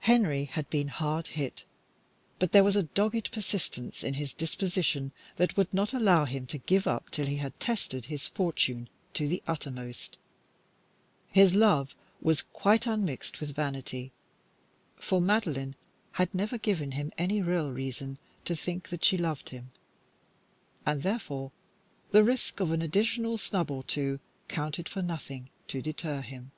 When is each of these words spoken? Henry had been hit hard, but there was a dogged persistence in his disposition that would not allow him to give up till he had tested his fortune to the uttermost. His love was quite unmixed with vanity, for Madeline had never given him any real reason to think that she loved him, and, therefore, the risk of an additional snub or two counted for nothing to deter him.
Henry 0.00 0.46
had 0.46 0.68
been 0.68 0.88
hit 0.88 0.96
hard, 0.96 1.62
but 2.40 2.50
there 2.50 2.64
was 2.64 2.74
a 2.74 2.82
dogged 2.82 3.30
persistence 3.30 4.02
in 4.02 4.14
his 4.14 4.34
disposition 4.34 5.12
that 5.36 5.56
would 5.56 5.72
not 5.72 5.92
allow 5.92 6.24
him 6.24 6.44
to 6.46 6.58
give 6.58 6.88
up 6.88 7.08
till 7.12 7.26
he 7.26 7.36
had 7.36 7.60
tested 7.60 8.06
his 8.06 8.26
fortune 8.26 8.88
to 9.14 9.28
the 9.28 9.40
uttermost. 9.46 10.16
His 11.28 11.54
love 11.54 11.94
was 12.20 12.42
quite 12.42 12.84
unmixed 12.84 13.38
with 13.40 13.54
vanity, 13.54 14.10
for 14.96 15.20
Madeline 15.20 15.76
had 16.14 16.34
never 16.34 16.58
given 16.58 16.90
him 16.90 17.12
any 17.16 17.40
real 17.40 17.70
reason 17.70 18.18
to 18.44 18.56
think 18.56 18.88
that 18.88 19.04
she 19.04 19.16
loved 19.16 19.50
him, 19.50 19.70
and, 20.84 21.04
therefore, 21.04 21.52
the 22.10 22.24
risk 22.24 22.58
of 22.58 22.72
an 22.72 22.82
additional 22.82 23.38
snub 23.38 23.70
or 23.70 23.84
two 23.84 24.18
counted 24.48 24.88
for 24.88 25.00
nothing 25.00 25.48
to 25.68 25.80
deter 25.80 26.22
him. 26.22 26.50